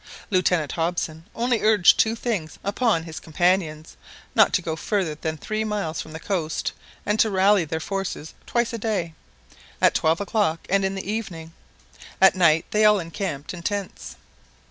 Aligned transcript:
Lieutenant 0.31 0.71
Hobson 0.71 1.25
only 1.35 1.61
urged 1.61 1.99
two 1.99 2.15
things 2.15 2.57
upon 2.63 3.03
his 3.03 3.19
companions 3.19 3.97
not 4.33 4.51
to 4.53 4.61
go 4.63 4.75
further 4.75 5.13
than 5.13 5.37
three 5.37 5.63
miles 5.63 6.01
from 6.01 6.11
the 6.11 6.19
coast, 6.19 6.71
and 7.05 7.19
to 7.19 7.29
rally 7.29 7.65
their 7.65 7.79
forces 7.79 8.33
twice 8.47 8.73
a 8.73 8.79
day, 8.79 9.13
at 9.79 9.93
twelve 9.93 10.19
o'clock 10.19 10.61
and 10.71 10.83
in 10.83 10.95
the 10.95 11.07
evening. 11.07 11.53
At 12.19 12.33
night 12.33 12.65
they 12.71 12.83
all 12.83 12.99
encamped 12.99 13.53
in 13.53 13.61
tents. 13.61 14.15